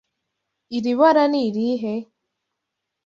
[0.77, 1.95] Iri bara ni irihe?